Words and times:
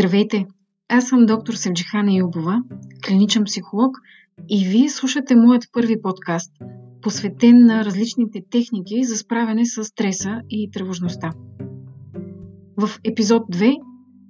Здравейте! 0.00 0.46
Аз 0.88 1.08
съм 1.08 1.26
доктор 1.26 1.54
Севджихана 1.54 2.14
Юбова, 2.14 2.62
клиничен 3.06 3.44
психолог 3.44 3.98
и 4.48 4.64
вие 4.64 4.88
слушате 4.88 5.36
моят 5.36 5.64
първи 5.72 6.02
подкаст, 6.02 6.52
посветен 7.02 7.66
на 7.66 7.84
различните 7.84 8.42
техники 8.50 9.04
за 9.04 9.16
справяне 9.16 9.66
с 9.66 9.84
стреса 9.84 10.40
и 10.50 10.70
тревожността. 10.70 11.30
В 12.76 12.90
епизод 13.04 13.42
2 13.42 13.76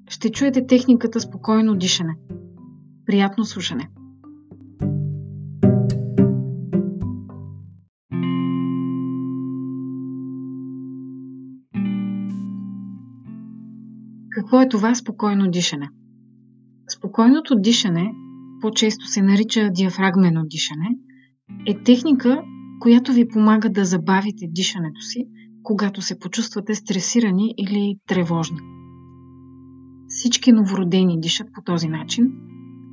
ще 0.09 0.30
чуете 0.30 0.66
техниката 0.66 1.20
спокойно 1.20 1.77
дишане. 1.77 2.14
Приятно 3.06 3.45
слушане! 3.45 3.88
Какво 14.30 14.61
е 14.61 14.69
това 14.69 14.95
спокойно 14.95 15.51
дишане? 15.51 15.89
Спокойното 16.89 17.55
дишане, 17.57 18.12
по-често 18.61 19.06
се 19.06 19.23
нарича 19.23 19.70
диафрагмено 19.70 20.43
дишане, 20.45 20.89
е 21.66 21.83
техника, 21.83 22.43
която 22.80 23.12
ви 23.12 23.29
помага 23.29 23.70
да 23.70 23.84
забавите 23.84 24.47
дишането 24.48 25.01
си, 25.01 25.27
когато 25.62 26.03
се 26.03 26.19
почувствате 26.19 26.75
стресирани 26.75 27.55
или 27.59 27.97
тревожни. 28.06 28.59
Всички 30.09 30.53
новородени 30.53 31.20
дишат 31.20 31.47
по 31.55 31.62
този 31.62 31.89
начин, 31.89 32.33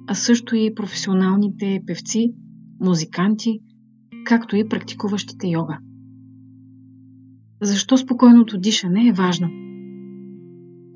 а 0.08 0.16
също 0.16 0.55
и 0.55 0.76
професионалните 0.76 1.80
певци, 1.88 2.34
музиканти, 2.80 3.60
както 4.26 4.55
и 4.55 4.70
практикуващите 4.70 5.48
йога. 5.48 5.77
Защо 7.62 7.98
спокойното 7.98 8.58
дишане 8.58 9.08
е 9.08 9.13
важно? 9.13 9.66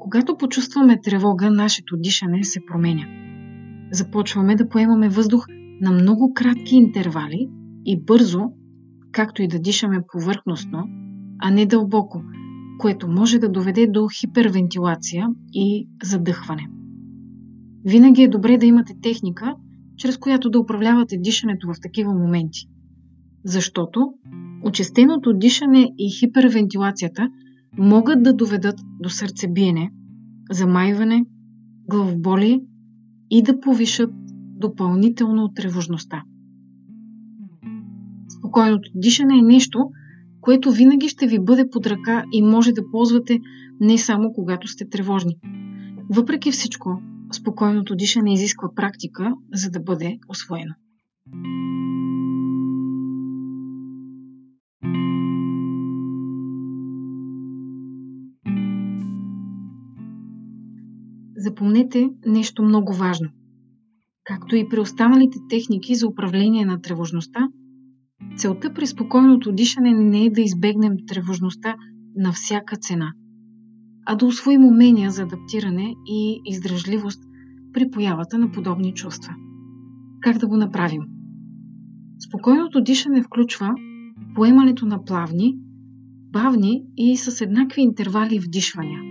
Когато 0.01 0.37
почувстваме 0.37 1.01
тревога, 1.01 1.51
нашето 1.51 1.97
дишане 1.97 2.43
се 2.43 2.59
променя. 2.65 3.05
Започваме 3.91 4.55
да 4.55 4.69
поемаме 4.69 5.09
въздух 5.09 5.45
на 5.81 5.91
много 5.91 6.33
кратки 6.33 6.75
интервали 6.75 7.49
и 7.85 8.03
бързо, 8.03 8.39
както 9.11 9.41
и 9.41 9.47
да 9.47 9.59
дишаме 9.59 9.99
повърхностно, 10.11 10.83
а 11.39 11.51
не 11.51 11.65
дълбоко, 11.65 12.21
което 12.79 13.07
може 13.07 13.39
да 13.39 13.49
доведе 13.49 13.87
до 13.87 14.07
хипервентилация 14.19 15.27
и 15.53 15.87
задъхване. 16.03 16.69
Винаги 17.85 18.23
е 18.23 18.27
добре 18.27 18.57
да 18.57 18.65
имате 18.65 18.93
техника, 19.01 19.55
чрез 19.97 20.17
която 20.17 20.49
да 20.49 20.59
управлявате 20.59 21.17
дишането 21.17 21.67
в 21.67 21.81
такива 21.81 22.13
моменти. 22.13 22.67
Защото 23.45 24.13
очистеното 24.63 25.33
дишане 25.33 25.91
и 25.97 26.19
хипервентилацията 26.19 27.29
могат 27.77 28.23
да 28.23 28.33
доведат 28.33 28.79
до 28.99 29.09
сърцебиене, 29.09 29.91
замайване, 30.51 31.25
главоболи 31.89 32.61
и 33.29 33.43
да 33.43 33.59
повишат 33.59 34.11
допълнително 34.57 35.53
тревожността. 35.53 36.23
Спокойното 38.29 38.89
дишане 38.95 39.37
е 39.37 39.41
нещо, 39.41 39.89
което 40.41 40.71
винаги 40.71 41.09
ще 41.09 41.27
ви 41.27 41.39
бъде 41.39 41.69
под 41.69 41.87
ръка 41.87 42.23
и 42.31 42.41
може 42.41 42.71
да 42.71 42.91
ползвате 42.91 43.39
не 43.79 43.97
само 43.97 44.33
когато 44.33 44.67
сте 44.67 44.89
тревожни. 44.89 45.37
Въпреки 46.09 46.51
всичко, 46.51 47.01
спокойното 47.31 47.95
дишане 47.95 48.33
изисква 48.33 48.69
практика, 48.75 49.33
за 49.53 49.69
да 49.69 49.79
бъде 49.79 50.19
освоено. 50.29 50.73
Запомнете 61.51 62.09
нещо 62.25 62.63
много 62.63 62.93
важно. 62.93 63.29
Както 64.23 64.55
и 64.55 64.69
при 64.69 64.79
останалите 64.79 65.37
техники 65.49 65.95
за 65.95 66.07
управление 66.07 66.65
на 66.65 66.81
тревожността, 66.81 67.49
целта 68.37 68.73
при 68.73 68.87
спокойното 68.87 69.51
дишане 69.51 69.93
не 69.93 70.25
е 70.25 70.29
да 70.29 70.41
избегнем 70.41 70.93
тревожността 71.07 71.75
на 72.15 72.31
всяка 72.31 72.75
цена, 72.75 73.13
а 74.05 74.15
да 74.15 74.25
освоим 74.25 74.65
умения 74.65 75.11
за 75.11 75.23
адаптиране 75.23 75.93
и 76.05 76.41
издръжливост 76.45 77.23
при 77.73 77.91
появата 77.91 78.37
на 78.37 78.51
подобни 78.51 78.93
чувства. 78.93 79.33
Как 80.21 80.37
да 80.37 80.47
го 80.47 80.57
направим? 80.57 81.01
Спокойното 82.27 82.81
дишане 82.81 83.23
включва 83.23 83.75
поемането 84.35 84.85
на 84.85 85.03
плавни, 85.03 85.55
бавни 86.31 86.83
и 86.97 87.17
с 87.17 87.41
еднакви 87.41 87.81
интервали 87.81 88.39
вдишвания– 88.39 89.01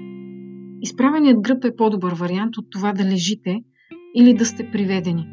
Изправеният 0.83 1.41
гръб 1.41 1.65
е 1.65 1.77
по-добър 1.77 2.15
вариант 2.15 2.57
от 2.57 2.67
това 2.71 2.93
да 2.93 3.05
лежите 3.05 3.63
или 4.15 4.35
да 4.35 4.47
сте 4.47 4.71
приведени, 4.71 5.27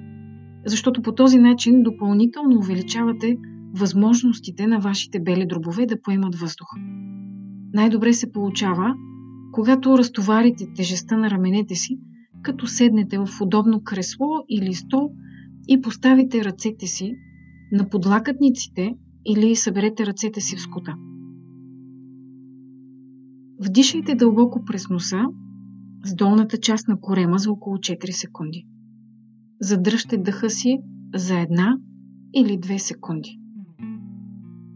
защото 0.66 1.02
по 1.02 1.12
този 1.12 1.38
начин 1.38 1.84
допълнително 1.84 2.58
увеличавате 2.58 3.38
възможностите 3.76 4.68
на 4.68 4.80
вашите 4.80 5.20
бели 5.20 5.46
дробове 5.46 5.86
да 5.86 6.02
поемат 6.02 6.36
въздух. 6.36 6.68
Най-добре 7.74 8.14
се 8.14 8.32
получава, 8.32 8.94
когато 9.52 9.98
разтоварите 9.98 10.66
тежестта 10.76 11.18
на 11.18 11.30
раменете 11.30 11.76
си, 11.76 12.00
като 12.42 12.68
седнете 12.68 13.18
в 13.18 13.28
удобно 13.42 13.82
кресло 13.84 14.28
или 14.50 14.74
стол 14.74 15.12
и 15.68 15.82
поставите 15.82 16.46
ръцете 16.46 16.88
си 16.88 17.14
на 17.72 17.90
подлакътниците 17.90 18.96
или 19.26 19.56
съберете 19.56 20.06
ръцете 20.06 20.42
си 20.42 20.56
в 20.56 20.62
скута. 20.62 20.96
Вдишайте 23.60 24.16
дълбоко 24.16 24.66
през 24.66 24.90
носа 24.90 25.22
с 26.04 26.16
долната 26.16 26.58
част 26.58 26.88
на 26.88 27.00
корема 27.00 27.38
за 27.38 27.52
около 27.52 27.78
4 27.78 28.12
секунди. 28.12 28.68
Задръжте 29.62 30.18
дъха 30.18 30.50
си 30.50 30.80
за 31.16 31.40
една 31.40 31.78
или 32.36 32.58
две 32.58 32.80
секунди. 32.80 33.40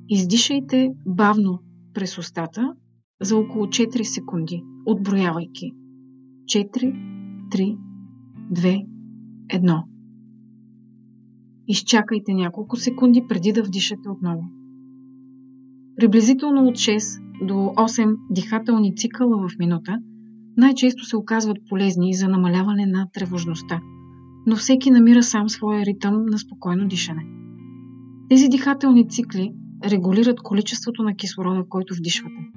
Издишайте 0.09 0.89
бавно 1.05 1.59
през 1.93 2.17
устата 2.17 2.73
за 3.21 3.37
около 3.37 3.65
4 3.65 4.03
секунди, 4.03 4.63
отброявайки. 4.85 5.71
4, 6.45 6.67
3, 7.51 7.77
2, 8.51 8.85
1. 9.47 9.83
Изчакайте 11.67 12.33
няколко 12.33 12.75
секунди 12.75 13.25
преди 13.29 13.53
да 13.53 13.63
вдишате 13.63 14.09
отново. 14.09 14.43
Приблизително 16.01 16.67
от 16.67 16.75
6 16.75 17.45
до 17.45 17.53
8 17.53 18.15
дихателни 18.29 18.95
цикъла 18.95 19.47
в 19.47 19.59
минута 19.59 19.97
най-често 20.57 21.05
се 21.05 21.17
оказват 21.17 21.57
полезни 21.69 22.13
за 22.13 22.27
намаляване 22.27 22.85
на 22.85 23.07
тревожността, 23.13 23.81
но 24.47 24.55
всеки 24.55 24.91
намира 24.91 25.23
сам 25.23 25.49
своя 25.49 25.85
ритъм 25.85 26.25
на 26.25 26.37
спокойно 26.37 26.87
дишане. 26.87 27.25
Тези 28.29 28.47
дихателни 28.47 29.09
цикли 29.09 29.53
регулират 29.85 30.41
количеството 30.43 31.03
на 31.03 31.15
кислорода, 31.15 31.63
който 31.69 31.95
вдишвате, 31.95 32.49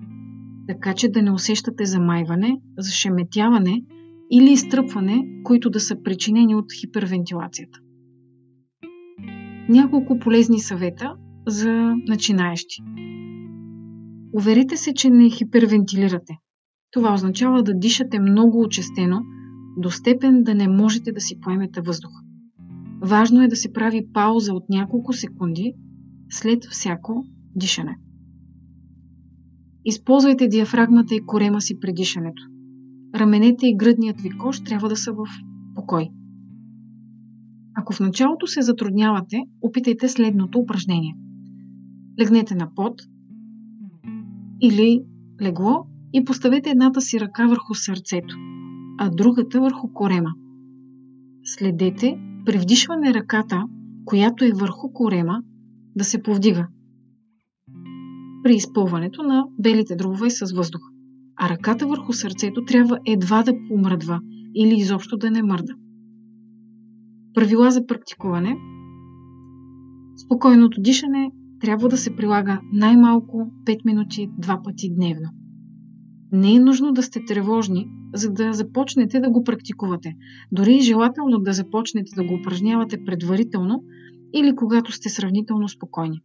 така 0.68 0.94
че 0.94 1.08
да 1.08 1.22
не 1.22 1.32
усещате 1.32 1.84
замайване, 1.84 2.60
зашеметяване 2.78 3.82
или 4.30 4.52
изтръпване, 4.52 5.28
които 5.42 5.70
да 5.70 5.80
са 5.80 6.02
причинени 6.02 6.54
от 6.54 6.66
хипервентилацията. 6.80 7.78
Няколко 9.68 10.18
полезни 10.18 10.60
съвета 10.60 11.14
за 11.46 11.94
начинаещи. 12.08 12.82
Уверите 14.36 14.76
се, 14.76 14.94
че 14.94 15.10
не 15.10 15.30
хипервентилирате. 15.30 16.38
Това 16.90 17.14
означава 17.14 17.62
да 17.62 17.74
дишате 17.74 18.20
много 18.20 18.60
очестено, 18.60 19.20
до 19.76 19.90
степен 19.90 20.42
да 20.42 20.54
не 20.54 20.68
можете 20.68 21.12
да 21.12 21.20
си 21.20 21.40
поемете 21.40 21.80
въздух. 21.80 22.10
Важно 23.02 23.42
е 23.42 23.48
да 23.48 23.56
се 23.56 23.72
прави 23.72 24.06
пауза 24.12 24.54
от 24.54 24.68
няколко 24.68 25.12
секунди 25.12 25.74
след 26.30 26.64
всяко 26.64 27.24
дишане. 27.54 27.98
Използвайте 29.84 30.48
диафрагмата 30.48 31.14
и 31.14 31.26
корема 31.26 31.60
си 31.60 31.80
при 31.80 31.92
дишането. 31.92 32.42
Раменете 33.14 33.66
и 33.66 33.76
гръдният 33.76 34.20
ви 34.20 34.30
кош 34.30 34.60
трябва 34.60 34.88
да 34.88 34.96
са 34.96 35.12
в 35.12 35.24
покой. 35.74 36.08
Ако 37.76 37.92
в 37.92 38.00
началото 38.00 38.46
се 38.46 38.62
затруднявате, 38.62 39.40
опитайте 39.62 40.08
следното 40.08 40.58
упражнение. 40.58 41.14
Легнете 42.20 42.54
на 42.54 42.74
пот, 42.74 43.02
или 44.66 45.02
легло 45.42 45.86
и 46.12 46.24
поставете 46.24 46.70
едната 46.70 47.00
си 47.00 47.20
ръка 47.20 47.46
върху 47.46 47.74
сърцето, 47.74 48.36
а 48.98 49.10
другата 49.10 49.60
върху 49.60 49.92
корема. 49.92 50.30
Следете 51.44 52.18
при 52.46 52.58
вдишване 52.58 53.14
ръката, 53.14 53.62
която 54.04 54.44
е 54.44 54.52
върху 54.54 54.92
корема, 54.92 55.42
да 55.96 56.04
се 56.04 56.22
повдига 56.22 56.66
при 58.44 58.54
изпълването 58.54 59.22
на 59.22 59.44
белите 59.58 59.96
дробове 59.96 60.30
с 60.30 60.52
въздух, 60.56 60.80
а 61.36 61.48
ръката 61.48 61.86
върху 61.86 62.12
сърцето 62.12 62.64
трябва 62.64 62.98
едва 63.06 63.42
да 63.42 63.52
помръдва 63.68 64.20
или 64.54 64.74
изобщо 64.74 65.16
да 65.16 65.30
не 65.30 65.42
мърда. 65.42 65.72
Правила 67.34 67.70
за 67.70 67.86
практикуване 67.86 68.56
Спокойното 70.16 70.80
дишане 70.80 71.30
трябва 71.64 71.88
да 71.88 71.96
се 71.96 72.16
прилага 72.16 72.60
най-малко 72.72 73.50
5 73.66 73.84
минути 73.84 74.30
два 74.38 74.60
пъти 74.64 74.94
дневно. 74.94 75.28
Не 76.32 76.54
е 76.54 76.60
нужно 76.60 76.92
да 76.92 77.02
сте 77.02 77.24
тревожни, 77.24 77.88
за 78.14 78.30
да 78.30 78.52
започнете 78.52 79.20
да 79.20 79.30
го 79.30 79.44
практикувате. 79.44 80.14
Дори 80.52 80.74
е 80.76 80.80
желателно 80.80 81.38
да 81.38 81.52
започнете 81.52 82.10
да 82.16 82.24
го 82.24 82.34
упражнявате 82.34 83.04
предварително 83.04 83.82
или 84.34 84.56
когато 84.56 84.92
сте 84.92 85.08
сравнително 85.08 85.68
спокойни. 85.68 86.20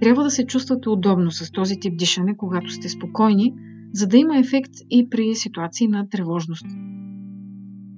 Трябва 0.00 0.22
да 0.22 0.30
се 0.30 0.46
чувствате 0.46 0.88
удобно 0.88 1.30
с 1.30 1.52
този 1.52 1.76
тип 1.80 1.98
дишане, 1.98 2.36
когато 2.36 2.70
сте 2.70 2.88
спокойни, 2.88 3.54
за 3.92 4.06
да 4.06 4.16
има 4.18 4.38
ефект 4.38 4.72
и 4.90 5.08
при 5.10 5.34
ситуации 5.34 5.88
на 5.88 6.08
тревожност. 6.08 6.66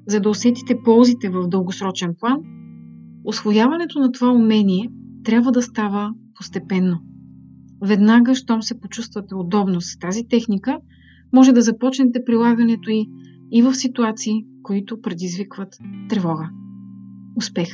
За 0.06 0.20
да 0.20 0.30
усетите 0.30 0.82
ползите 0.84 1.28
в 1.28 1.48
дългосрочен 1.48 2.14
план, 2.20 2.38
освояването 3.25 3.98
на 3.98 4.12
това 4.12 4.32
умение 4.32 4.90
трябва 5.24 5.52
да 5.52 5.62
става 5.62 6.14
постепенно. 6.34 7.00
Веднага, 7.84 8.34
щом 8.34 8.62
се 8.62 8.80
почувствате 8.80 9.34
удобно 9.34 9.80
с 9.80 9.98
тази 9.98 10.24
техника, 10.28 10.78
може 11.32 11.52
да 11.52 11.62
започнете 11.62 12.24
прилагането 12.24 12.90
й 12.90 13.06
и 13.52 13.62
в 13.62 13.74
ситуации, 13.74 14.44
които 14.62 15.00
предизвикват 15.00 15.78
тревога. 16.08 16.50
Успех! 17.36 17.69